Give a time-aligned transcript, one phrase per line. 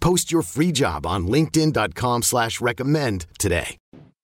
[0.00, 3.76] Post your free job on linkedin.com slash recommend today.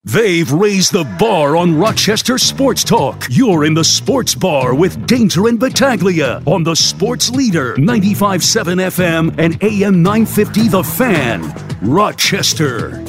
[0.04, 3.26] They've raised the bar on Rochester Sports Talk.
[3.28, 9.34] You're in the sports bar with Danger and Battaglia on the Sports Leader 95.7 FM
[9.36, 11.42] and AM 950 The Fan.
[11.82, 13.02] Rochester.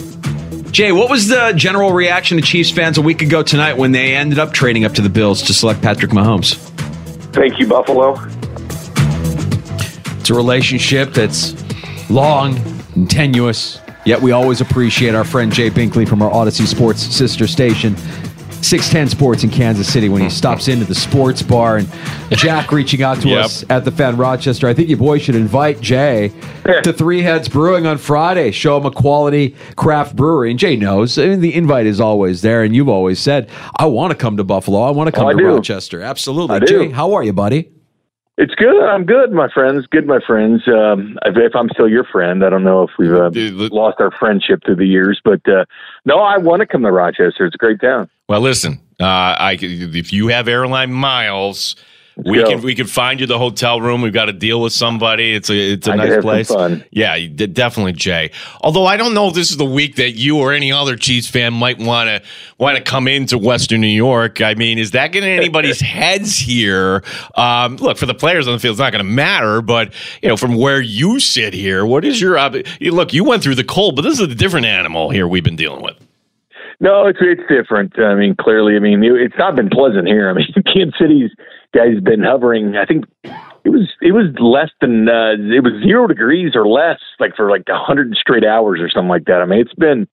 [0.71, 4.15] Jay, what was the general reaction to Chiefs fans a week ago tonight when they
[4.15, 6.55] ended up trading up to the Bills to select Patrick Mahomes?
[7.31, 8.15] Thank you, Buffalo.
[10.19, 11.51] It's a relationship that's
[12.09, 12.57] long
[12.95, 17.47] and tenuous, yet we always appreciate our friend Jay Binkley from our Audacy Sports sister
[17.47, 17.95] station.
[18.59, 21.87] 610 Sports in Kansas City when he stops into the sports bar and
[22.31, 23.45] Jack reaching out to Yep.
[23.45, 24.67] us at the Fan Rochester.
[24.67, 26.33] I think you boys should invite Jay
[26.83, 28.49] to Three Heads Brewing on Friday.
[28.49, 30.49] Show him a quality craft brewery.
[30.49, 31.19] And Jay knows.
[31.19, 34.37] I mean, the invite is always there, and you've always said, I want to come
[34.37, 34.81] to Buffalo.
[34.81, 35.45] I want to come Oh, to do.
[35.45, 36.01] Rochester.
[36.01, 36.55] Absolutely.
[36.55, 36.65] I do.
[36.87, 37.69] Jay, how are you, buddy?
[38.37, 38.83] It's good.
[38.83, 39.87] I'm good, my friends.
[39.87, 40.61] Good, my friends.
[40.67, 43.31] Um, if, if I'm still your friend, I don't know if we've uh,
[43.73, 45.65] lost our friendship through the years, but uh,
[46.05, 47.45] no, I want to come to Rochester.
[47.47, 48.09] It's a great town.
[48.29, 51.75] Well, listen, uh, I if you have airline miles,
[52.25, 54.01] we can we can find you the hotel room.
[54.01, 55.35] We've got to deal with somebody.
[55.35, 56.51] It's a it's a I nice place.
[56.91, 58.31] Yeah, definitely, Jay.
[58.61, 61.29] Although I don't know if this is the week that you or any other Chiefs
[61.29, 62.21] fan might want to
[62.57, 64.41] want to come into Western New York.
[64.41, 67.03] I mean, is that getting anybody's heads here?
[67.35, 69.61] Um, look, for the players on the field, it's not going to matter.
[69.61, 73.13] But you know, from where you sit here, what is your ob- look?
[73.13, 75.83] You went through the cold, but this is a different animal here we've been dealing
[75.83, 75.97] with.
[76.79, 77.97] No, it's it's different.
[77.99, 80.29] I mean, clearly, I mean, it's not been pleasant here.
[80.29, 81.31] I mean, Kansas City's
[81.73, 82.75] guys been hovering.
[82.75, 86.99] I think it was it was less than uh, it was zero degrees or less,
[87.19, 89.41] like for like a hundred straight hours or something like that.
[89.41, 90.07] I mean, it's been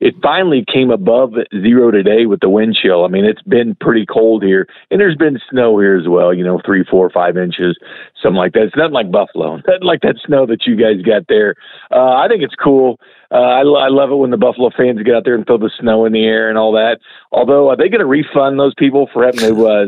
[0.00, 3.04] it finally came above zero today with the wind chill.
[3.04, 6.32] I mean, it's been pretty cold here, and there's been snow here as well.
[6.32, 7.78] You know, three, four, five inches,
[8.22, 8.62] something like that.
[8.62, 11.54] It's nothing like Buffalo, nothing like that snow that you guys got there.
[11.90, 12.98] Uh, I think it's cool.
[13.30, 15.70] Uh, I, I love it when the Buffalo fans get out there and throw the
[15.78, 16.98] snow in the air and all that.
[17.30, 19.84] Although, are they going to refund those people for having to uh,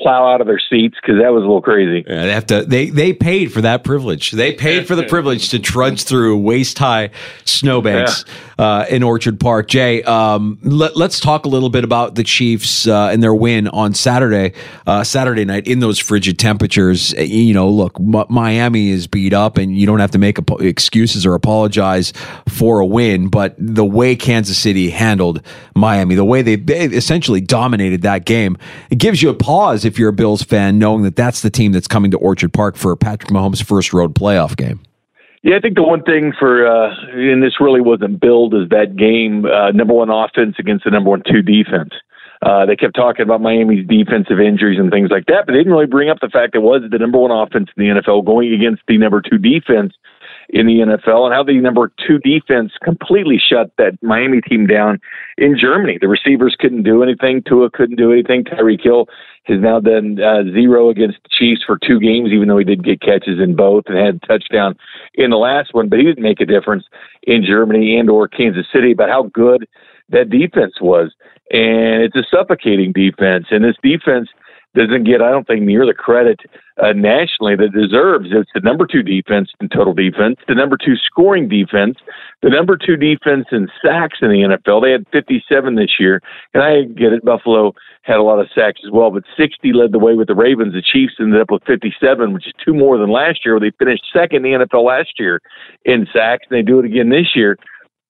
[0.00, 2.04] plow out of their seats because that was a little crazy?
[2.06, 2.62] Yeah, they have to.
[2.64, 4.30] They they paid for that privilege.
[4.30, 7.10] They paid for the privilege to trudge through waist high
[7.44, 8.24] snowbanks
[8.58, 9.68] uh, in Orchard Park.
[9.68, 13.68] Jay, um, let, us talk a little bit about the Chiefs uh, and their win
[13.68, 14.52] on Saturday,
[14.86, 17.14] uh, Saturday night in those frigid temperatures.
[17.14, 20.38] Uh, You know, look, M- Miami is beat up, and you don't have to make
[20.38, 22.12] apo- excuses or apologize
[22.48, 23.28] for a win.
[23.28, 25.42] But the way Kansas City handled
[25.74, 28.56] Miami, the way they, they essentially dominated that game,
[28.90, 31.72] it gives you a pause if you're a Bills fan, knowing that that's the team
[31.72, 34.80] that's coming to Orchard Park for Patrick Mahomes' first road playoff game.
[35.42, 38.96] Yeah, I think the one thing for, uh, and this really wasn't billed, is that
[38.96, 41.90] game uh, number one offense against the number one two defense.
[42.42, 45.72] Uh, they kept talking about Miami's defensive injuries and things like that, but they didn't
[45.72, 48.52] really bring up the fact it was the number one offense in the NFL going
[48.52, 49.92] against the number two defense
[50.50, 54.98] in the NFL and how the number two defense completely shut that Miami team down
[55.36, 55.98] in Germany.
[56.00, 57.42] The receivers couldn't do anything.
[57.46, 58.44] Tua couldn't do anything.
[58.44, 59.08] Tyreek Hill
[59.44, 62.84] has now done uh, zero against the Chiefs for two games, even though he did
[62.84, 64.76] get catches in both and had a touchdown
[65.14, 66.84] in the last one, but he didn't make a difference
[67.22, 69.68] in Germany and or Kansas City about how good
[70.08, 71.12] that defense was.
[71.50, 73.46] And it's a suffocating defense.
[73.50, 74.28] And this defense
[74.74, 76.40] doesn't get, I don't think, near the credit
[76.82, 78.28] uh, nationally that it deserves.
[78.30, 81.96] It's the number two defense in total defense, the number two scoring defense,
[82.42, 84.82] the number two defense in sacks in the NFL.
[84.82, 86.20] They had 57 this year,
[86.54, 87.24] and I get it.
[87.24, 90.34] Buffalo had a lot of sacks as well, but 60 led the way with the
[90.34, 90.74] Ravens.
[90.74, 93.58] The Chiefs ended up with 57, which is two more than last year.
[93.58, 95.40] They finished second in the NFL last year
[95.84, 97.56] in sacks, and they do it again this year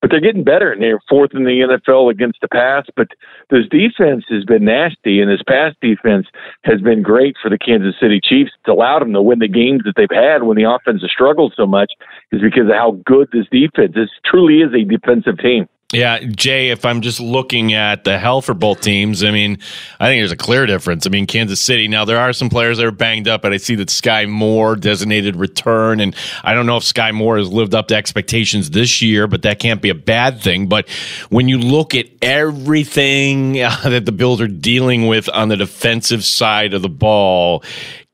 [0.00, 2.86] but they're getting better and they're fourth in the NFL against the pass.
[2.96, 3.08] But
[3.50, 6.26] this defense has been nasty, and this pass defense
[6.64, 8.52] has been great for the Kansas City Chiefs.
[8.60, 11.54] It's allowed them to win the games that they've had when the offense has struggled
[11.56, 11.92] so much,
[12.32, 13.94] is because of how good this defense.
[13.96, 14.10] Is.
[14.24, 15.68] Truly is a defensive team.
[15.90, 19.58] Yeah, Jay, if I'm just looking at the health for both teams, I mean,
[19.98, 21.06] I think there's a clear difference.
[21.06, 23.56] I mean, Kansas City, now there are some players that are banged up, but I
[23.56, 26.00] see that Skyy Moore designated return.
[26.00, 26.14] And
[26.44, 29.60] I don't know if Skyy Moore has lived up to expectations this year, but that
[29.60, 30.66] can't be a bad thing.
[30.66, 30.90] But
[31.30, 36.22] when you look at everything uh, that the Bills are dealing with on the defensive
[36.22, 37.64] side of the ball,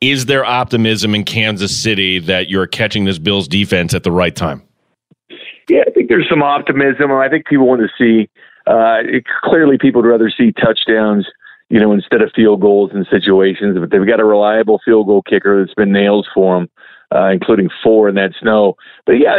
[0.01, 4.37] is there optimism in Kansas City that you're catching this Bills defense at the right
[4.37, 4.63] time?
[5.69, 7.13] Yeah, I think there's some optimism.
[7.13, 8.29] I think people want to see.
[8.67, 11.27] Uh, it, clearly, people would rather see touchdowns,
[11.69, 13.79] you know, instead of field goals in situations.
[13.79, 16.71] But they've got a reliable field goal kicker that's been nails for them,
[17.15, 18.77] uh, including four in that snow.
[19.07, 19.37] But yeah,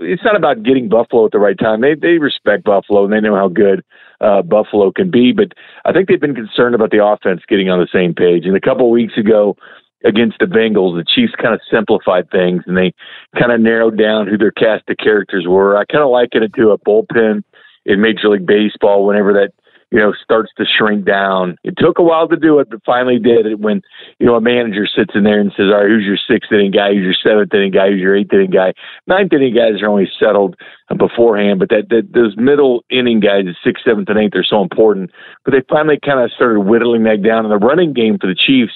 [0.00, 1.80] it's not about getting Buffalo at the right time.
[1.80, 3.84] They they respect Buffalo and they know how good
[4.20, 5.32] uh, Buffalo can be.
[5.32, 5.52] But
[5.84, 8.46] I think they've been concerned about the offense getting on the same page.
[8.46, 9.56] And a couple of weeks ago,
[10.06, 12.94] against the Bengals, the Chiefs kind of simplified things and they
[13.38, 15.76] kind of narrowed down who their cast of characters were.
[15.76, 17.42] I kind of liken it to a bullpen
[17.84, 19.50] in Major League Baseball whenever that
[19.90, 21.56] you know starts to shrink down.
[21.62, 23.82] It took a while to do it, but finally did it when
[24.18, 26.72] you know a manager sits in there and says, "All right, who's your sixth inning
[26.72, 26.92] guy?
[26.92, 27.90] Who's your seventh inning guy?
[27.90, 28.74] Who's your eighth inning guy?"
[29.06, 30.56] Ninth inning guys are only settled
[30.90, 34.44] uh, beforehand, but that, that those middle inning guys, the sixth, seventh, and eighth, are
[34.44, 35.10] so important.
[35.44, 37.46] But they finally kind of started whittling that down.
[37.46, 38.74] And the running game for the Chiefs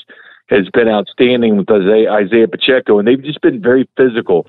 [0.50, 4.46] has been outstanding with Isaiah, Pacheco, and they've just been very physical,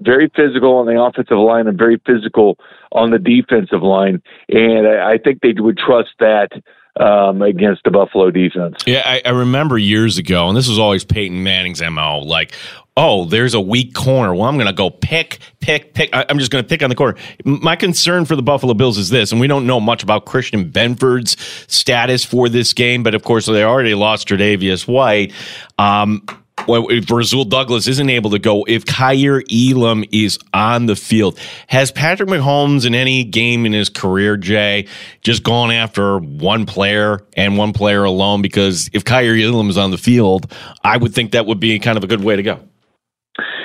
[0.00, 2.58] very physical on the offensive line and very physical
[2.92, 4.22] on the defensive line.
[4.48, 6.50] And I, I think they would trust that
[6.98, 8.76] um, against the Buffalo defense.
[8.86, 12.18] Yeah, I, I, remember years ago, and this was always Peyton Manning's MO.
[12.18, 12.52] Like,
[12.96, 14.34] oh, there's a weak corner.
[14.34, 16.10] Well, I'm going to go pick, pick, pick.
[16.14, 17.16] I, am just going to pick on the corner.
[17.44, 20.70] My concern for the Buffalo Bills is this, and we don't know much about Christian
[20.70, 21.36] Benford's
[21.72, 25.32] status for this game, but of course, they already lost Tre'Davious White.
[25.78, 26.22] Um,
[26.68, 31.38] well, if Rasul Douglas isn't able to go, if Kaiir Elam is on the field,
[31.66, 34.86] has Patrick Mahomes in any game in his career, Jay,
[35.22, 38.42] just gone after one player and one player alone?
[38.42, 40.52] Because if Kaiir Elam is on the field,
[40.84, 42.60] I would think that would be kind of a good way to go.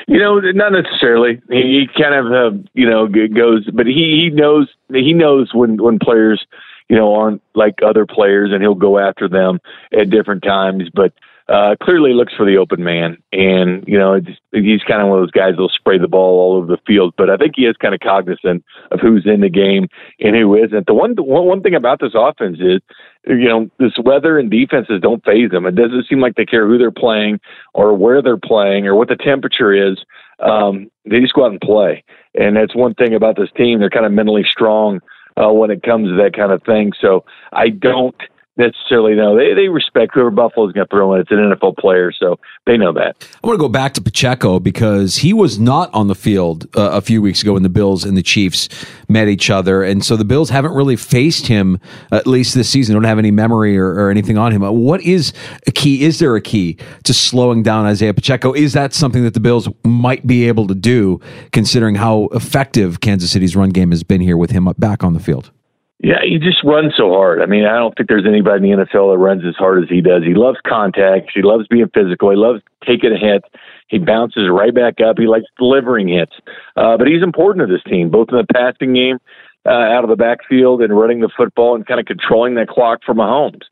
[0.08, 1.42] You know, not necessarily.
[1.50, 5.82] He, he kind of, uh, you know, goes, but he, he knows he knows when
[5.82, 6.46] when players,
[6.88, 9.60] you know, aren't like other players, and he'll go after them
[9.98, 10.84] at different times.
[10.94, 11.12] But
[11.50, 14.20] uh, clearly looks for the open man, and you know
[14.52, 17.14] he's kind of one of those guys that'll spray the ball all over the field.
[17.18, 19.88] But I think he is kind of cognizant of who's in the game
[20.20, 20.88] and who isn't.
[20.88, 22.82] The one one thing about this offense is,
[23.26, 25.66] you know, this weather and defenses don't phase them.
[25.66, 27.40] It doesn't seem like they care who they're playing
[27.74, 29.98] or where they're playing or what the temperature is.
[30.40, 32.04] Um, they just go out and play,
[32.36, 33.80] and that's one thing about this team.
[33.80, 35.00] They're kind of mentally strong
[35.38, 36.92] uh, when it comes to that kind of thing.
[37.00, 37.24] So
[37.54, 38.16] I don't
[38.58, 39.38] necessarily know.
[39.38, 41.22] They, they respect whoever Buffalo's going to throw in.
[41.22, 43.28] It's an NFL player, so they know that.
[43.44, 46.92] I want to go back to Pacheco because he was not on the field uh,
[46.92, 48.70] a few weeks ago when the Bills and the Chiefs
[49.08, 49.84] met each other.
[49.84, 51.80] And so the Bills haven't really faced him,
[52.12, 52.96] at least this season.
[52.96, 54.62] Don't have any memory or, or anything on him.
[54.62, 55.34] What is
[55.68, 56.04] a key?
[56.04, 58.54] Is there a key to slowing down Isaiah Pacheco?
[58.54, 61.20] Is that something that the Bills might be able to do,
[61.52, 65.20] considering how effective Kansas City's run game has been here with him back on the
[65.20, 65.52] field?
[66.00, 67.42] Yeah, he just runs so hard.
[67.42, 69.90] I mean, I don't think there's anybody in the NFL that runs as hard as
[69.90, 70.24] he does.
[70.24, 71.32] He loves contact.
[71.34, 72.30] He loves being physical.
[72.30, 73.44] He loves taking a hit.
[73.88, 75.18] He bounces right back up.
[75.18, 76.34] He likes delivering hits.
[76.76, 79.18] Uh, but he's important to this team, both in the passing game,
[79.66, 83.00] uh, out of the backfield, and running the football and kind of controlling that clock
[83.04, 83.64] for Mahomes.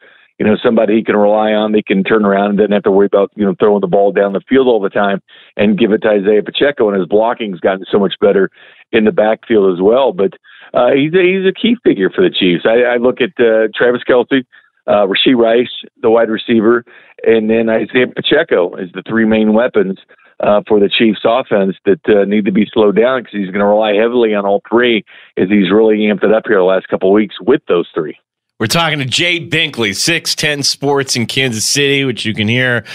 [0.46, 1.72] You know, somebody he can rely on.
[1.72, 4.12] They can turn around and doesn't have to worry about you know throwing the ball
[4.12, 5.20] down the field all the time
[5.58, 6.88] and give it to Isaiah Pacheco.
[6.88, 8.52] And his blocking's gotten so much better
[8.92, 10.14] in the backfield as well.
[10.14, 10.34] But
[10.76, 12.64] uh, he's a, he's a key figure for the Chiefs.
[12.64, 14.46] I, I look at uh, Travis Kelce,
[14.86, 15.74] uh, Rashee Rice,
[16.04, 16.86] the wide receiver,
[17.24, 19.98] and then Isaiah Pacheco as the three main weapons
[20.42, 23.62] uh, for the Chiefs offense that uh, need to be slowed down because he's going
[23.62, 25.04] to rely heavily on all three
[25.38, 28.18] as he's really amped it up here the last couple weeks with those three.
[28.58, 32.86] We're talking to Jay Binkley, 610 Sports in Kansas City, which you can hear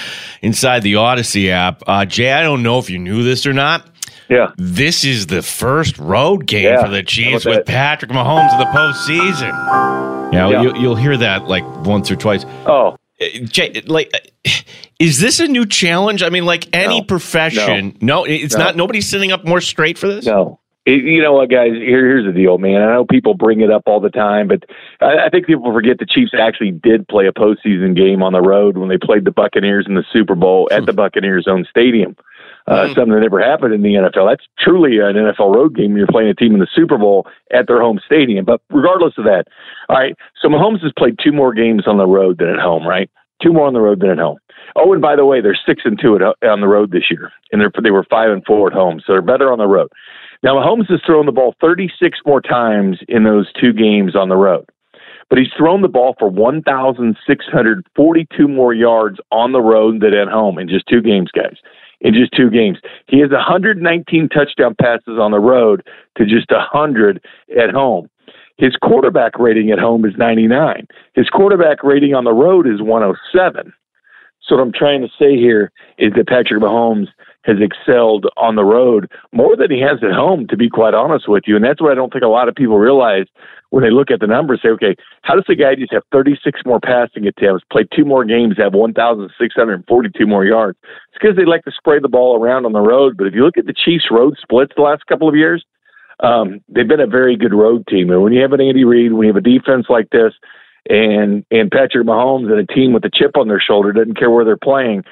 [0.40, 1.82] inside the Audacy app.
[1.86, 3.86] Uh, Jay, I don't know if you knew this or not.
[4.30, 4.52] Yeah.
[4.56, 8.64] This is the first road game yeah, for the Chiefs with Patrick Mahomes in the
[8.66, 10.32] postseason.
[10.32, 10.62] Yeah, yeah.
[10.62, 12.46] You, will hear that like once or twice.
[12.64, 12.96] Oh.
[13.20, 14.10] Uh, Jay, like,
[14.98, 16.22] is this a new challenge?
[16.22, 17.04] I mean, like any no.
[17.04, 18.64] profession, no, no it's no.
[18.64, 18.76] not.
[18.76, 20.24] Nobody's sitting up more straight for this.
[20.24, 20.58] No,
[20.96, 21.72] you know what, guys?
[21.72, 22.82] Here, here's the deal, man.
[22.82, 24.64] I know people bring it up all the time, but
[25.00, 28.40] I, I think people forget the Chiefs actually did play a postseason game on the
[28.40, 32.16] road when they played the Buccaneers in the Super Bowl at the Buccaneers' own stadium.
[32.66, 32.94] Uh, mm-hmm.
[32.94, 34.30] Something that never happened in the NFL.
[34.30, 35.96] That's truly an NFL road game.
[35.96, 38.44] You're playing a team in the Super Bowl at their home stadium.
[38.44, 39.44] But regardless of that,
[39.88, 40.14] all right.
[40.40, 43.10] So Mahomes has played two more games on the road than at home, right?
[43.42, 44.38] Two more on the road than at home.
[44.76, 47.32] Oh, and by the way, they're six and two at, on the road this year,
[47.50, 49.88] and they're they were five and four at home, so they're better on the road.
[50.42, 54.36] Now, Mahomes has thrown the ball 36 more times in those two games on the
[54.36, 54.64] road,
[55.28, 60.58] but he's thrown the ball for 1,642 more yards on the road than at home
[60.58, 61.58] in just two games, guys.
[62.00, 62.78] In just two games,
[63.08, 67.22] he has 119 touchdown passes on the road to just 100
[67.58, 68.08] at home.
[68.56, 70.88] His quarterback rating at home is 99.
[71.14, 73.74] His quarterback rating on the road is 107.
[74.42, 77.08] So what I'm trying to say here is that Patrick Mahomes
[77.44, 81.28] has excelled on the road more than he has at home, to be quite honest
[81.28, 81.56] with you.
[81.56, 83.26] And that's what I don't think a lot of people realize
[83.70, 84.60] when they look at the numbers.
[84.62, 88.24] Say, okay, how does the guy just have 36 more passing attempts, play two more
[88.24, 90.78] games, have 1,642 more yards?
[90.82, 93.16] It's because they like to spray the ball around on the road.
[93.16, 95.64] But if you look at the Chiefs' road splits the last couple of years,
[96.22, 98.10] um, they've been a very good road team.
[98.10, 100.34] And when you have an Andy Reid, when you have a defense like this,
[100.88, 104.30] and and Patrick Mahomes and a team with a chip on their shoulder doesn't care
[104.30, 105.04] where they're playing.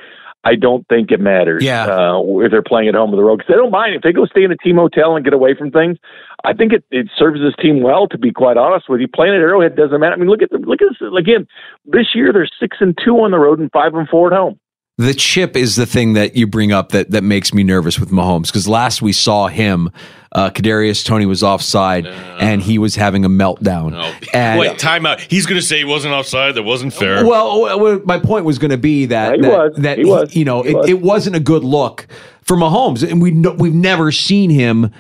[0.45, 1.87] I don't think it matters yeah.
[1.87, 4.13] uh, if they're playing at home or the road because they don't mind if they
[4.13, 5.99] go stay in a team hotel and get away from things.
[6.45, 8.07] I think it, it serves this team well.
[8.09, 10.15] To be quite honest with you, playing at Arrowhead doesn't matter.
[10.15, 11.47] I mean, look at the, look at this again.
[11.85, 14.61] This year they're six and two on the road and five and four at home
[14.99, 18.11] the chip is the thing that you bring up that that makes me nervous with
[18.11, 19.91] Mahomes because last we saw him,
[20.33, 23.93] uh, Kadarius Toney was offside uh, and he was having a meltdown.
[23.93, 24.13] No.
[24.35, 25.21] And, Wait, timeout.
[25.21, 26.57] He's going to say he wasn't offside.
[26.57, 27.25] That wasn't fair.
[27.25, 29.77] Well, my point was going to be that yeah, that, was.
[29.77, 30.35] that he was.
[30.35, 30.89] you know he it, was.
[30.91, 32.09] it wasn't a good look
[32.43, 34.93] for Mahomes, and we we've never seen him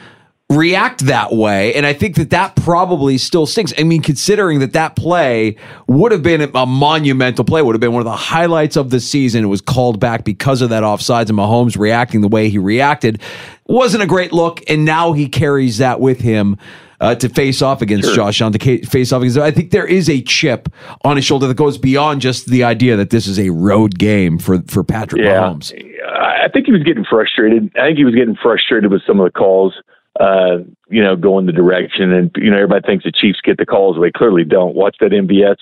[0.50, 1.74] react that way.
[1.74, 3.74] And I think that that probably still stinks.
[3.76, 7.92] I mean, considering that that play would have been a monumental play, would have been
[7.92, 9.44] one of the highlights of the season.
[9.44, 13.20] It was called back because of that offsides and Mahomes reacting the way he reacted.
[13.66, 14.62] Wasn't a great look.
[14.68, 16.56] And now he carries that with him.
[17.00, 18.16] Uh, to face off against sure.
[18.16, 19.38] Josh Allen, to face off against.
[19.38, 20.68] I think there is a chip
[21.04, 24.36] on his shoulder that goes beyond just the idea that this is a road game
[24.36, 25.42] for for Patrick yeah.
[25.42, 25.72] Mahomes.
[26.04, 27.70] I think he was getting frustrated.
[27.76, 29.74] I think he was getting frustrated with some of the calls
[30.18, 30.58] uh,
[30.88, 32.12] you know, go in the direction.
[32.12, 33.96] And, you know, everybody thinks the Chiefs get the calls.
[34.00, 34.74] They clearly don't.
[34.74, 35.56] Watch that MVS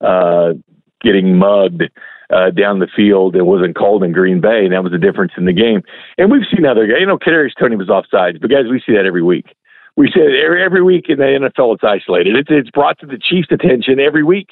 [0.00, 0.54] uh,
[1.02, 1.82] getting mugged
[2.30, 3.36] uh, down the field.
[3.36, 5.82] It wasn't called in Green Bay, and that was the difference in the game.
[6.16, 6.96] And we've seen other guys.
[7.00, 9.54] You know, Kadarius Toney was offsides, but guys, we see that every week.
[9.96, 11.74] We see it every, every week in the NFL.
[11.74, 12.36] It's isolated.
[12.36, 14.50] It's, it's brought to the Chiefs' attention every week.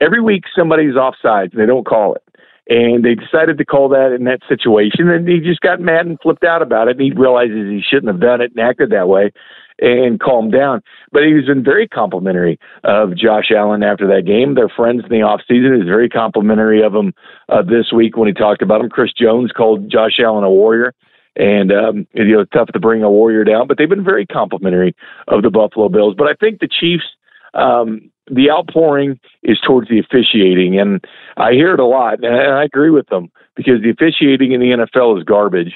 [0.00, 2.22] Every week, somebody's offsides, and they don't call it
[2.68, 5.08] and they decided to call that in that situation.
[5.08, 6.98] And he just got mad and flipped out about it.
[6.98, 9.32] And he realizes he shouldn't have done it and acted that way
[9.78, 10.82] and calmed down.
[11.12, 14.54] But he's been very complimentary of josh allen after that game.
[14.54, 17.12] They're friends in the off season he's very complimentary of him
[17.48, 18.90] uh, this week when he talked about him.
[18.90, 20.94] Chris jones called josh allen a warrior.
[21.38, 24.96] And um, you know, tough to bring a warrior down, but they've been very complimentary
[25.28, 26.14] of the Buffalo Bills.
[26.16, 27.04] But I think the Chiefs,
[27.52, 31.04] um, the outpouring is towards the officiating, and
[31.36, 34.70] I hear it a lot, and I agree with them because the officiating in the
[34.70, 35.74] NFL is garbage.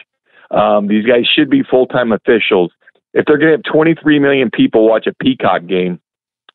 [0.50, 2.73] Um, these guys should be full time officials.
[3.12, 6.00] If they're going to have 23 million people watch a Peacock game,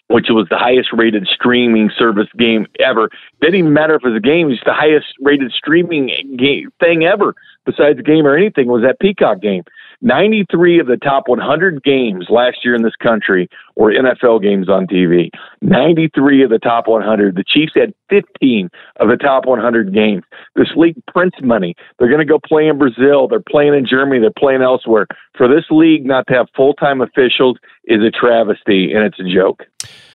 [0.08, 3.12] which was the highest rated streaming service game ever, it
[3.42, 7.06] didn't even matter if it was a game; it's the highest rated streaming game thing
[7.06, 7.34] ever,
[7.66, 9.64] besides a game or anything, was that Peacock game.
[10.02, 14.88] 93 of the top 100 games last year in this country were NFL games on
[14.88, 15.30] TV.
[15.62, 17.36] 93 of the top 100.
[17.36, 20.24] The Chiefs had 15 of the top 100 games.
[20.56, 21.75] This league prints money.
[21.98, 23.28] They're going to go play in Brazil.
[23.28, 24.20] They're playing in Germany.
[24.20, 25.08] They're playing elsewhere.
[25.38, 29.34] For this league not to have full time officials is a travesty, and it's a
[29.34, 29.64] joke.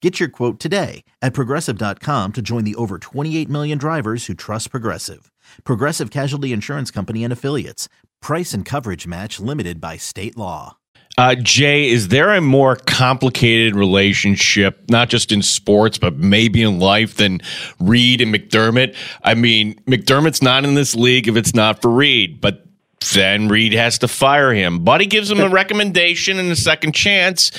[0.00, 4.70] Get your quote today at progressive.com to join the over 28 million drivers who trust
[4.70, 5.30] Progressive.
[5.64, 7.88] Progressive Casualty Insurance Company and Affiliates.
[8.22, 10.76] Price and coverage match limited by state law.
[11.16, 16.78] Uh, Jay, is there a more complicated relationship, not just in sports, but maybe in
[16.78, 17.40] life, than
[17.80, 18.94] Reid and McDermott?
[19.24, 22.67] I mean, McDermott's not in this league if it's not for Reid, but
[23.12, 24.80] then Reid has to fire him.
[24.84, 27.52] Buddy gives him a recommendation and a second chance,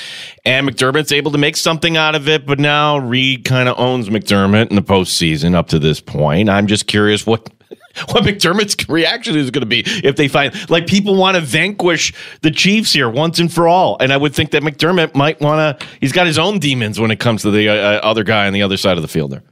[0.44, 2.46] and McDermott's able to make something out of it.
[2.46, 6.48] But now Reid kind of owns McDermott in the postseason up to this point.
[6.48, 7.50] I'm just curious what
[8.10, 12.12] what McDermott's reaction is going to be if they find like people want to vanquish
[12.42, 13.96] the Chiefs here once and for all.
[14.00, 15.86] And I would think that McDermott might want to.
[16.00, 18.52] He's got his own demons when it comes to the uh, uh, other guy on
[18.52, 19.42] the other side of the field there.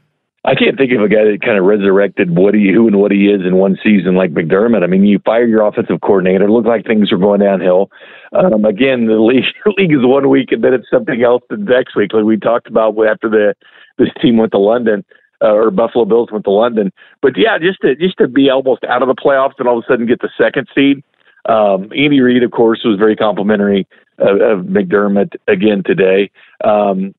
[0.49, 3.13] I can't think of a guy that kind of resurrected what he, who and what
[3.13, 4.83] he is in one season like McDermott.
[4.83, 6.47] I mean, you fire your offensive coordinator.
[6.47, 7.91] It looked like things are going downhill.
[8.33, 9.45] Um, again, the league,
[9.77, 12.67] league is one week, and then it's something else the next week, like we talked
[12.67, 13.55] about after the
[13.99, 15.05] this team went to London.
[15.41, 16.91] Uh, or Buffalo Bills went to London,
[17.23, 19.85] but yeah, just to just to be almost out of the playoffs and all of
[19.85, 21.05] a sudden get the second seed.
[21.49, 23.87] Um, Andy Reid, of course, was very complimentary
[24.19, 26.33] of, of McDermott again today.
[26.65, 27.15] Um,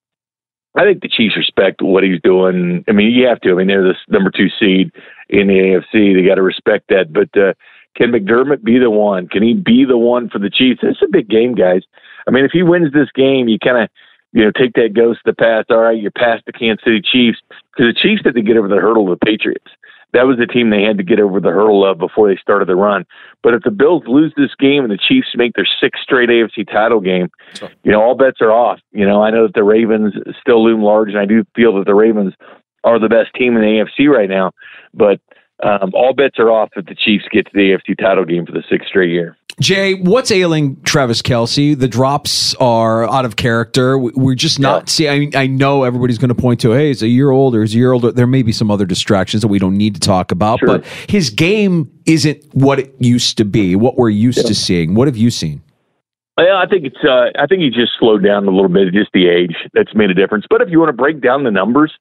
[0.80, 2.86] I think the Chiefs respect what he's doing.
[2.88, 3.52] I mean, you have to.
[3.52, 4.94] I mean, they're the number two seed
[5.28, 6.16] in the AFC.
[6.16, 7.12] They got to respect that.
[7.12, 7.52] But uh,
[7.98, 9.28] can McDermott be the one?
[9.28, 10.80] Can he be the one for the Chiefs?
[10.82, 11.82] It's a big game, guys.
[12.30, 13.90] I mean, if he wins this game, you kind of
[14.32, 15.70] you know take that ghost of the past.
[15.70, 17.40] All right, you're past the Kansas City Chiefs
[17.76, 19.68] because the Chiefs had to get over the hurdle of the Patriots
[20.14, 22.68] that was the team they had to get over the hurdle of before they started
[22.68, 23.06] the run.
[23.44, 26.68] But if the Bills lose this game and the Chiefs make their sixth straight AFC
[26.68, 27.30] title game,
[27.84, 28.80] you know, all bets are off.
[28.92, 31.86] You know, I know that the Ravens still loom large, and I do feel that
[31.86, 32.34] the Ravens
[32.84, 34.52] are the best team in the AFC right now.
[34.94, 35.20] But
[35.62, 38.54] um, all bets are off if the Chiefs get to the AFC title game for
[38.54, 39.38] the sixth straight year.
[39.60, 41.78] Jay, what's ailing Travis Kelce?
[41.78, 43.98] The drops are out of character.
[43.98, 44.86] We're just not yeah.
[44.86, 45.36] seeing.
[45.36, 47.78] I, I, know everybody's going to point to, hey, he's a year older, he's a
[47.78, 48.12] year older.
[48.12, 50.68] There may be some other distractions that we don't need to talk about, sure.
[50.68, 54.46] but his game isn't what it used to be, what we're used yeah.
[54.46, 54.96] to seeing.
[54.96, 55.62] What have you seen?
[56.38, 57.04] Well, I think it's.
[57.04, 58.94] Uh, I think he just slowed down a little bit.
[58.94, 60.46] Just the age that's made a difference.
[60.50, 61.92] But if you want to break down the numbers,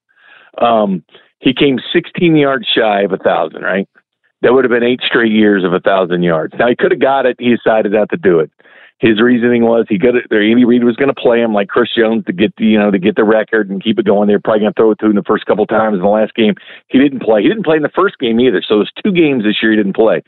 [0.62, 1.02] um,
[1.40, 3.62] he came 16 yards shy of a thousand.
[3.62, 3.88] Right
[4.42, 6.54] that would have been eight straight years of a thousand yards.
[6.58, 7.36] Now he could have got it.
[7.38, 8.50] He decided not to do it.
[9.00, 10.42] His reasoning was he got could.
[10.42, 12.90] Andy Reid was going to play him like Chris Jones to get the you know
[12.90, 14.26] to get the record and keep it going.
[14.26, 16.34] They're probably going to throw it to him the first couple times in the last
[16.34, 16.54] game.
[16.88, 17.42] He didn't play.
[17.42, 18.62] He didn't play in the first game either.
[18.66, 20.22] So there's two games this year he didn't play,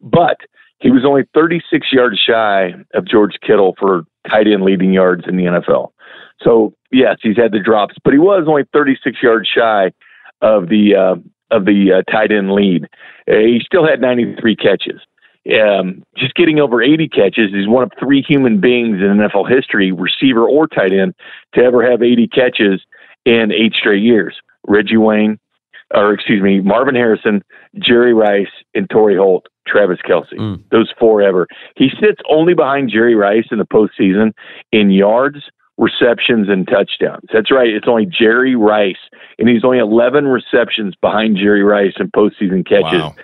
[0.00, 0.38] but
[0.78, 5.36] he was only 36 yards shy of George Kittle for tight end leading yards in
[5.36, 5.90] the NFL.
[6.42, 9.92] So yes, he's had the drops, but he was only 36 yards shy
[10.40, 11.14] of the uh,
[11.54, 12.84] of the uh, tight end lead.
[13.28, 15.00] Uh, he still had 93 catches.
[15.60, 17.50] Um, just getting over 80 catches.
[17.52, 21.14] He's one of three human beings in NFL history, receiver or tight end,
[21.54, 22.82] to ever have 80 catches
[23.26, 24.36] in eight straight years.
[24.66, 25.38] Reggie Wayne,
[25.94, 27.42] or excuse me, Marvin Harrison,
[27.78, 30.32] Jerry Rice, and Torry Holt, Travis Kelce.
[30.34, 30.62] Mm.
[30.70, 31.46] Those four ever.
[31.76, 34.32] He sits only behind Jerry Rice in the postseason
[34.72, 35.38] in yards,
[35.78, 37.28] receptions and touchdowns.
[37.32, 37.68] That's right.
[37.68, 38.96] It's only Jerry Rice,
[39.38, 43.00] and he's only 11 receptions behind Jerry Rice in postseason catches.
[43.00, 43.14] Wow.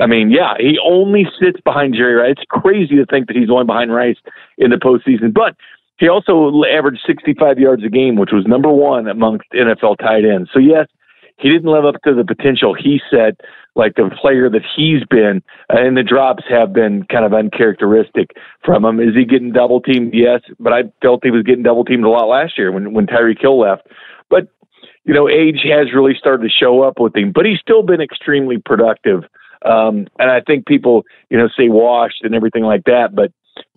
[0.00, 2.34] I mean, yeah, he only sits behind Jerry Rice.
[2.38, 4.16] It's crazy to think that he's only behind Rice
[4.58, 5.56] in the postseason, but
[5.98, 10.50] he also averaged 65 yards a game, which was number one amongst NFL tight ends.
[10.52, 10.88] So yes,
[11.36, 13.36] he didn't live up to the potential he said,
[13.74, 18.30] like the player that he's been, and the drops have been kind of uncharacteristic
[18.64, 19.00] from him.
[19.00, 20.14] Is he getting double teamed?
[20.14, 23.06] Yes, but I felt he was getting double teamed a lot last year when when
[23.06, 23.88] Tyreek Hill left.
[24.30, 24.48] But
[25.04, 28.00] you know, age has really started to show up with him, but he's still been
[28.00, 29.24] extremely productive.
[29.64, 33.32] Um, and I think people, you know, say washed and everything like that, but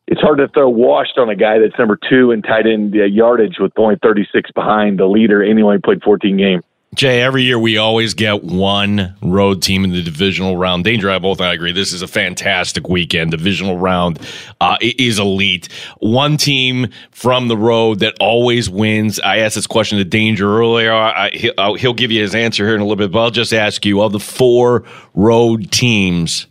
[0.07, 3.57] it's hard to throw washed on a guy that's number two in tight end yardage
[3.59, 6.63] with only 36 behind the leader, he only played 14 games.
[6.95, 10.83] Jay, every year we always get one road team in the divisional round.
[10.83, 11.71] Danger, I both I agree.
[11.71, 13.31] This is a fantastic weekend.
[13.31, 14.19] Divisional round
[14.59, 15.71] uh, is elite.
[15.99, 19.19] One team from the road that always wins.
[19.19, 20.91] I asked this question to Danger earlier.
[20.91, 23.53] I, he'll, he'll give you his answer here in a little bit, but I'll just
[23.53, 26.47] ask you: of the four road teams,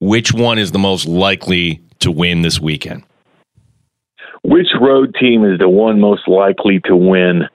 [0.00, 3.04] which one is the most likely to win this weekend?
[4.42, 7.48] Which road team is the one most likely to win?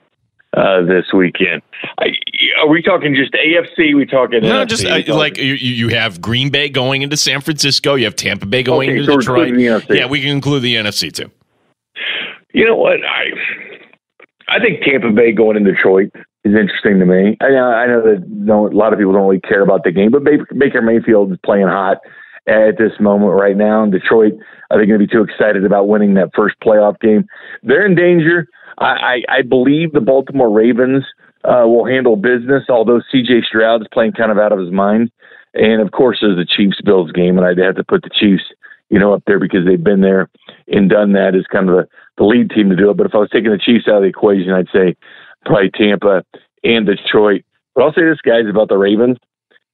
[0.56, 1.62] Uh, this weekend.
[1.98, 2.08] I,
[2.60, 3.94] are we talking just AFC?
[3.96, 4.68] We talking no, NFC?
[4.68, 7.94] just uh, like you, you have Green Bay going into San Francisco.
[7.94, 9.58] You have Tampa Bay going okay, into so Detroit.
[9.88, 11.30] Yeah, we can include the NFC too.
[12.52, 12.98] You know what?
[13.04, 13.30] I
[14.48, 16.10] I think Tampa Bay going in Detroit
[16.44, 17.36] is interesting to me.
[17.40, 19.92] I know, I know that no, a lot of people don't really care about the
[19.92, 21.98] game, but Baker Mayfield is playing hot
[22.46, 23.82] at this moment right now.
[23.82, 24.32] And Detroit,
[24.70, 27.26] I think, going to be too excited about winning that first playoff game.
[27.62, 28.48] They're in danger.
[28.84, 31.04] I, I, believe the Baltimore Ravens
[31.44, 33.42] uh, will handle business, although C.J.
[33.46, 35.10] Stroud is playing kind of out of his mind.
[35.54, 38.44] And of course, there's the Chiefs Bills game, and I'd have to put the Chiefs,
[38.88, 40.30] you know, up there because they've been there
[40.68, 42.96] and done that as kind of the, the lead team to do it.
[42.96, 44.96] But if I was taking the Chiefs out of the equation, I'd say
[45.44, 46.24] probably Tampa
[46.64, 47.44] and Detroit.
[47.74, 49.18] But I'll say this, guys, about the Ravens.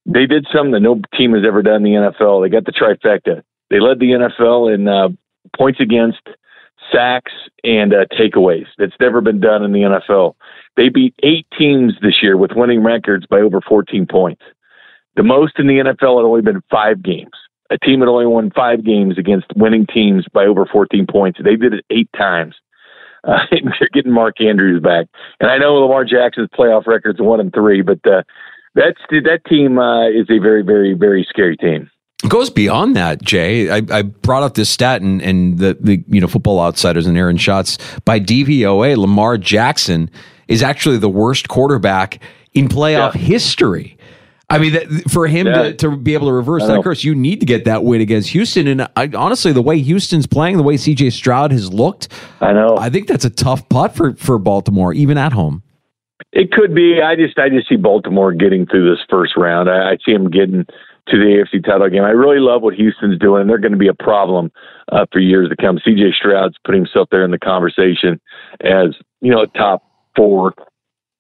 [0.07, 2.43] They did something that no team has ever done in the NFL.
[2.43, 5.09] They got the trifecta They led the NFL in uh,
[5.57, 6.23] points against,
[6.93, 7.33] sacks,
[7.65, 8.67] and uh, takeaways.
[8.79, 10.35] It's never been done in the NFL.
[10.77, 14.43] They beat eight teams this year with winning records by over 14 points.
[15.17, 17.33] The most in the NFL had only been five games.
[17.71, 21.41] A team had only won five games against winning teams by over 14 points.
[21.43, 22.55] They did it eight times.
[23.25, 25.07] Uh, they're getting Mark Andrews back,
[25.41, 28.23] and I know Lamar Jackson's playoff records one and three, but uh,
[28.75, 31.91] that's that team uh, is a very, very, very scary team.
[32.25, 33.71] It goes beyond that, Jay.
[33.71, 37.17] I, I brought up this stat and, and the, the you know football outsiders and
[37.17, 38.97] Aaron Schatz by DVOA.
[38.97, 40.11] Lamar Jackson
[40.49, 42.21] is actually the worst quarterback
[42.55, 43.21] in playoff yeah.
[43.21, 43.97] history.
[44.51, 45.63] I mean, that, for him yeah.
[45.63, 48.31] to, to be able to reverse that curse, you need to get that win against
[48.31, 48.67] Houston.
[48.67, 52.09] And I, honestly, the way Houston's playing, the way CJ Stroud has looked,
[52.41, 52.79] I know.
[52.79, 55.63] I think that's a tough putt for, for Baltimore, even at home.
[56.33, 57.01] It could be.
[57.03, 59.69] I just I just see Baltimore getting through this first round.
[59.69, 60.67] I, I see them getting
[61.11, 62.05] to the AFC title game.
[62.05, 63.47] I really love what Houston's doing.
[63.47, 64.53] They're going to be a problem
[64.93, 65.79] uh, for years to come.
[65.79, 68.21] CJ Stroud's putting himself there in the conversation
[68.61, 69.83] as you know a top
[70.17, 70.55] four,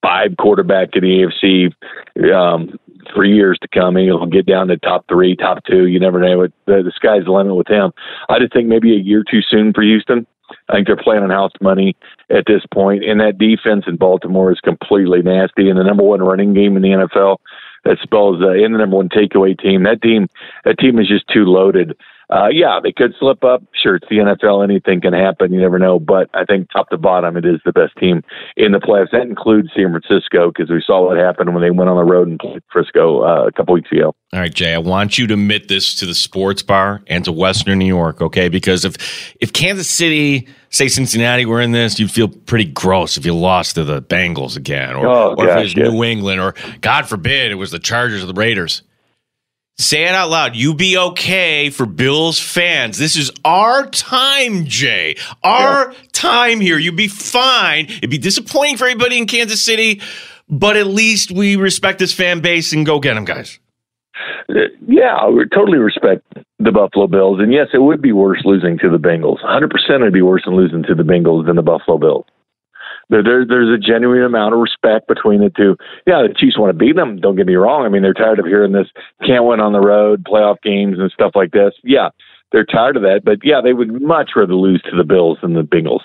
[0.02, 1.72] five quarterback in the
[2.16, 2.78] AFC um,
[3.14, 3.96] for years to come.
[3.96, 5.86] And He'll get down to top three, top two.
[5.86, 6.42] You never know.
[6.42, 7.92] It, the, the sky's the limit with him.
[8.28, 10.26] I just think maybe a year too soon for Houston.
[10.68, 11.94] I think they're playing on house money
[12.30, 15.68] at this point, and that defense in Baltimore is completely nasty.
[15.68, 17.36] And the number one running game in the NFL
[17.84, 19.84] that spells uh, in the number one takeaway team.
[19.84, 20.28] That team,
[20.64, 21.96] that team is just too loaded.
[22.30, 23.62] Uh, yeah, they could slip up.
[23.72, 24.62] Sure, it's the NFL.
[24.62, 25.52] Anything can happen.
[25.52, 25.98] You never know.
[25.98, 28.22] But I think top to bottom, it is the best team
[28.56, 29.12] in the playoffs.
[29.12, 32.28] That includes San Francisco because we saw what happened when they went on the road
[32.28, 34.14] and played Frisco uh, a couple weeks ago.
[34.34, 37.32] All right, Jay, I want you to admit this to the sports bar and to
[37.32, 38.50] Western New York, okay?
[38.50, 43.24] Because if if Kansas City, say Cincinnati were in this, you'd feel pretty gross if
[43.24, 45.82] you lost to the Bengals again, or, oh, or gosh, if it was yeah.
[45.84, 48.82] New England, or God forbid it was the Chargers or the Raiders.
[49.80, 50.56] Say it out loud.
[50.56, 52.98] You be okay for Bills fans.
[52.98, 55.16] This is our time, Jay.
[55.44, 55.98] Our yeah.
[56.12, 56.78] time here.
[56.78, 57.84] You'd be fine.
[57.86, 60.00] It'd be disappointing for everybody in Kansas City,
[60.48, 63.60] but at least we respect this fan base and go get them, guys.
[64.48, 66.26] Uh, yeah, we totally respect
[66.58, 67.38] the Buffalo Bills.
[67.38, 69.38] And yes, it would be worse losing to the Bengals.
[69.44, 72.26] 100% it'd be worse than losing to the Bengals than the Buffalo Bills.
[73.10, 75.76] There, there, there's a genuine amount of respect between the two.
[76.06, 77.20] Yeah, the Chiefs want to beat them.
[77.20, 77.86] Don't get me wrong.
[77.86, 78.88] I mean, they're tired of hearing this
[79.26, 81.72] can't win on the road, playoff games, and stuff like this.
[81.82, 82.10] Yeah,
[82.52, 83.22] they're tired of that.
[83.24, 86.02] But yeah, they would much rather lose to the Bills than the Bengals.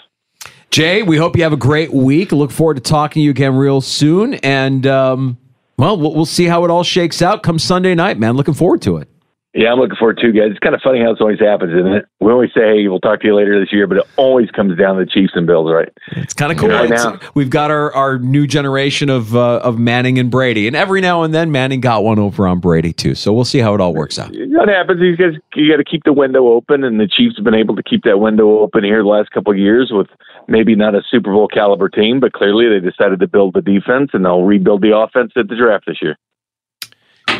[0.72, 2.32] Jay, we hope you have a great week.
[2.32, 4.36] Look forward to talking to you again real soon.
[4.36, 5.38] And, um,
[5.78, 8.36] well, we'll see how it all shakes out come Sunday night, man.
[8.36, 9.08] Looking forward to it.
[9.56, 10.50] Yeah, I'm looking forward to it, guys.
[10.50, 12.06] It's kind of funny how this always happens, isn't it?
[12.20, 14.76] We always say, hey, we'll talk to you later this year, but it always comes
[14.80, 15.90] down to the Chiefs and Bills, right?
[16.14, 16.70] It's kind of cool.
[16.70, 17.20] Right now.
[17.36, 21.22] We've got our, our new generation of uh, of Manning and Brady, and every now
[21.22, 23.14] and then Manning got one over on Brady, too.
[23.14, 24.32] So we'll see how it all works out.
[24.34, 27.46] What happens is you, you got to keep the window open, and the Chiefs have
[27.46, 30.08] been able to keep that window open here the last couple of years with
[30.48, 34.10] maybe not a Super Bowl caliber team, but clearly they decided to build the defense,
[34.14, 36.18] and they'll rebuild the offense at the draft this year.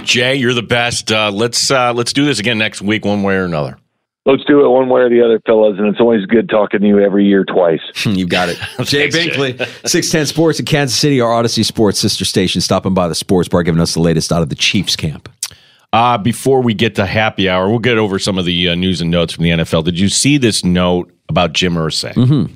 [0.04, 1.12] Jay, you're the best.
[1.12, 3.78] Uh, let's uh, let's do this again next week, one way or another.
[4.26, 5.78] Let's do it one way or the other, fellas.
[5.78, 7.82] And it's always good talking to you every year twice.
[8.06, 8.58] you got it.
[8.84, 13.16] Jay Binkley, 610 Sports in Kansas City, our Audacy Sports sister station, stopping by the
[13.16, 15.28] sports bar, giving us the latest out of the Chiefs camp.
[15.92, 19.02] Uh, before we get to happy hour, we'll get over some of the uh, news
[19.02, 19.84] and notes from the NFL.
[19.84, 22.14] Did you see this note about Jim Irsay?
[22.14, 22.56] Mm-hmm.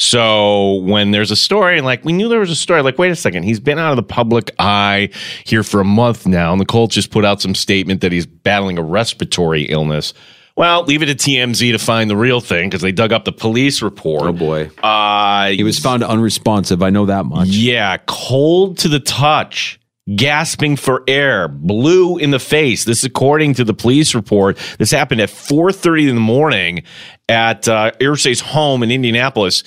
[0.00, 3.16] So when there's a story, like we knew there was a story, like, wait a
[3.16, 5.10] second, he's been out of the public eye
[5.44, 8.26] here for a month now, and the Colts just put out some statement that he's
[8.26, 10.14] battling a respiratory illness.
[10.54, 13.32] Well, leave it to TMZ to find the real thing because they dug up the
[13.32, 14.24] police report.
[14.24, 16.82] Oh boy, uh, he was found unresponsive.
[16.82, 17.48] I know that much.
[17.48, 19.77] Yeah, cold to the touch
[20.16, 22.84] gasping for air, blue in the face.
[22.84, 26.82] This, according to the police report, this happened at 4:30 in the morning
[27.28, 29.64] at uh, Irsay's home in Indianapolis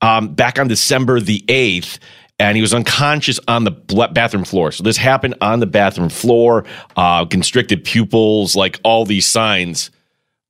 [0.00, 1.98] um, back on December the 8th.
[2.40, 3.72] And he was unconscious on the
[4.12, 4.70] bathroom floor.
[4.70, 6.64] So this happened on the bathroom floor,
[6.96, 9.90] uh, constricted pupils, like all these signs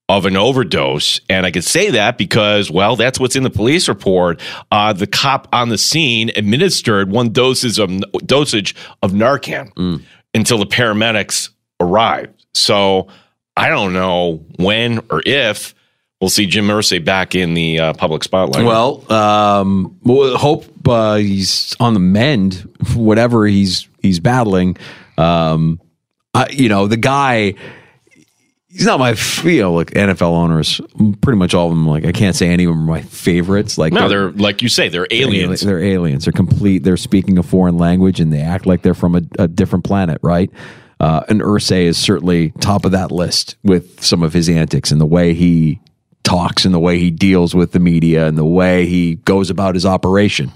[0.09, 1.21] of an overdose.
[1.29, 4.41] And I could say that because, well, that's what's in the police report.
[4.71, 7.91] Uh, the cop on the scene administered one doses of
[8.25, 10.03] dosage of Narcan mm.
[10.33, 12.47] until the paramedics arrived.
[12.55, 13.09] So
[13.57, 15.75] I don't know when or if
[16.21, 18.65] we'll see Jim Irsay back in the uh, public spotlight.
[18.65, 24.79] Well, um, we'll hope uh, he's on the mend, whatever he's he's battling.
[25.19, 25.81] Um,
[26.33, 27.55] I, you know, the guy.
[28.79, 30.81] He's not my, you know, like NFL owners.
[31.21, 31.87] Pretty much all of them.
[31.87, 33.77] Like I can't say any of them are my favorites.
[33.77, 35.61] Like no, they're, they're like you say, they're aliens.
[35.61, 36.25] They're, they're, aliens.
[36.25, 36.85] They're complete.
[36.85, 40.19] They're speaking a foreign language and they act like they're from a, a different planet,
[40.23, 40.51] right?
[41.01, 45.01] uh, and Irsay is certainly top of that list with some of his antics and
[45.01, 45.81] the way he
[46.25, 49.75] talks and the way he deals with the media and the way he goes about
[49.75, 50.53] his operation.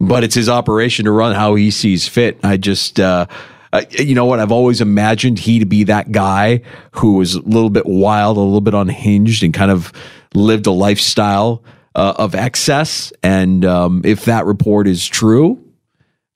[0.00, 2.38] But it's his operation to run how he sees fit.
[2.42, 3.26] I just, uh,
[3.74, 4.38] uh, you know what?
[4.38, 8.40] I've always imagined he to be that guy who was a little bit wild, a
[8.40, 9.92] little bit unhinged, and kind of
[10.32, 11.64] lived a lifestyle
[11.96, 13.12] uh, of excess.
[13.24, 15.60] And um, if that report is true,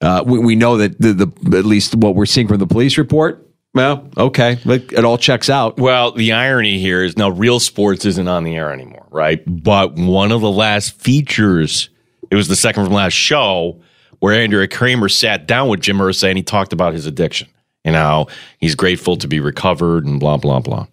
[0.01, 2.97] uh, we, we know that the, the at least what we're seeing from the police
[2.97, 3.47] report.
[3.73, 5.77] Well, okay, it all checks out.
[5.77, 9.41] Well, the irony here is now Real Sports isn't on the air anymore, right?
[9.45, 11.89] But one of the last features,
[12.29, 13.79] it was the second from last show
[14.19, 17.47] where Andrea Kremer sat down with Jim Irsay and he talked about his addiction
[17.85, 18.27] and how
[18.59, 20.87] he's grateful to be recovered and blah blah blah.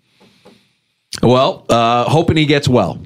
[1.22, 3.00] Well, uh, hoping he gets well.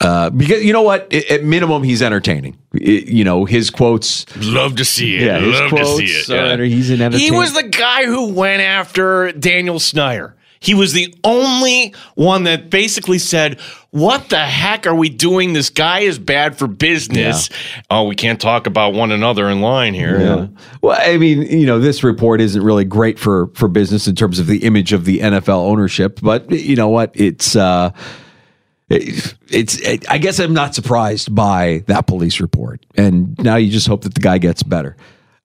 [0.00, 2.56] Uh, because you know what, at minimum, he's entertaining.
[2.72, 4.26] It, you know his quotes.
[4.36, 5.22] Love to see it.
[5.22, 6.28] Yeah, his Love to see it.
[6.28, 6.54] yeah.
[6.54, 10.36] are- he's an He was the guy who went after Daniel Snyder.
[10.60, 15.52] He was the only one that basically said, "What the heck are we doing?
[15.52, 17.48] This guy is bad for business.
[17.90, 20.46] Oh, we can't talk about one another in line here." Yeah.
[20.82, 24.38] Well, I mean, you know, this report isn't really great for for business in terms
[24.38, 27.12] of the image of the NFL ownership, but you know what?
[27.14, 27.90] It's uh
[28.88, 32.84] it- it's it, I guess I'm not surprised by that police report.
[32.96, 34.96] And now you just hope that the guy gets better.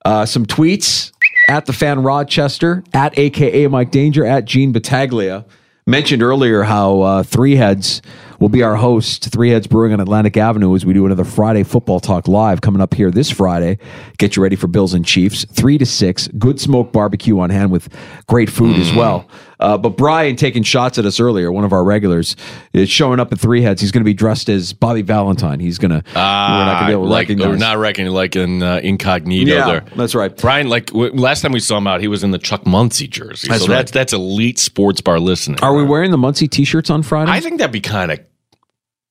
[0.04, 1.12] Uh some tweets
[1.48, 5.44] at the fan Rochester, at AKA Mike Danger, at Gene Battaglia.
[5.86, 8.00] Mentioned earlier how uh, Three Heads
[8.44, 11.62] will be our host, Three Heads Brewing on Atlantic Avenue, as we do another Friday
[11.62, 13.78] Football Talk Live coming up here this Friday.
[14.18, 16.28] Get you ready for Bills and Chiefs, 3 to 6.
[16.28, 17.88] Good smoke barbecue on hand with
[18.26, 19.26] great food as well.
[19.60, 22.36] Uh, but Brian taking shots at us earlier, one of our regulars,
[22.74, 23.80] is showing up at Three Heads.
[23.80, 25.58] He's going to be dressed as Bobby Valentine.
[25.58, 27.48] He's going to, we're not going to be able to like, recognize.
[27.48, 29.84] We're not reckoning like in uh, incognito Yeah, there.
[29.96, 30.36] that's right.
[30.36, 33.08] Brian, like w- last time we saw him out, he was in the Chuck Muncie
[33.08, 33.48] jersey.
[33.48, 33.76] That's so right.
[33.76, 35.60] that's that's elite sports bar listening.
[35.60, 37.30] Are we wearing the Muncie t shirts on Friday?
[37.30, 38.18] I think that'd be kind of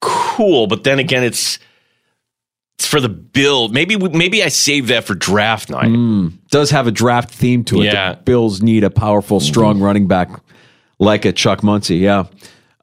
[0.04, 1.58] cool, but then again, it's
[2.78, 3.74] it's for the build.
[3.74, 5.92] Maybe we- maybe I save that for draft night.
[6.50, 7.86] does have a draft theme to it.
[7.86, 8.14] Yeah.
[8.16, 10.30] The Bills need a powerful, strong running back
[11.00, 11.98] like a Chuck Muncie.
[11.98, 12.26] Yeah.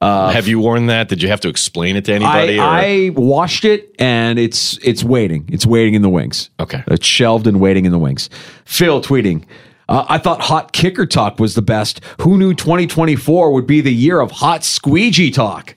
[0.01, 1.09] have you worn that?
[1.09, 2.59] Did you have to explain it to anybody?
[2.59, 5.47] I, I washed it and it's it's waiting.
[5.51, 6.49] It's waiting in the wings.
[6.59, 6.83] Okay.
[6.87, 8.29] It's shelved and waiting in the wings.
[8.65, 9.43] Phil tweeting.
[9.89, 11.99] Uh, I thought hot kicker talk was the best.
[12.21, 15.75] Who knew 2024 would be the year of hot squeegee talk?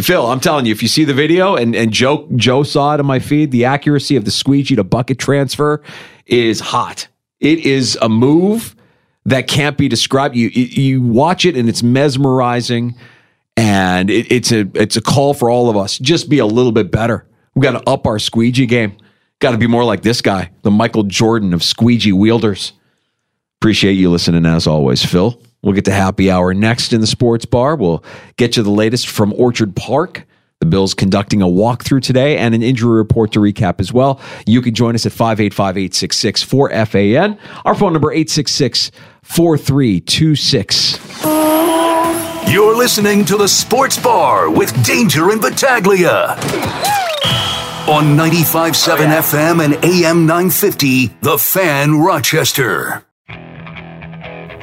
[0.00, 3.00] Phil, I'm telling you, if you see the video and, and Joe Joe saw it
[3.00, 5.82] on my feed, the accuracy of the squeegee to bucket transfer
[6.26, 7.08] is hot.
[7.40, 8.74] It is a move
[9.26, 10.34] that can't be described.
[10.34, 12.96] You you watch it and it's mesmerizing,
[13.56, 15.98] and it, it's a it's a call for all of us.
[15.98, 17.26] Just be a little bit better.
[17.54, 18.96] We got to up our squeegee game.
[19.40, 22.72] Got to be more like this guy, the Michael Jordan of squeegee wielders.
[23.60, 25.38] Appreciate you listening as always, Phil.
[25.62, 27.76] We'll get to happy hour next in the sports bar.
[27.76, 28.02] We'll
[28.36, 30.26] get you the latest from Orchard Park.
[30.58, 34.20] The Bills conducting a walkthrough today and an injury report to recap as well.
[34.46, 37.38] You can join us at 585 866 4FAN.
[37.64, 38.90] Our phone number 866
[39.22, 41.24] 4326.
[42.52, 46.36] You're listening to the Sports Bar with Danger and Battaglia
[47.88, 53.04] on 95.7 FM and AM 950, The Fan Rochester.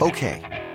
[0.02, 0.42] Okay,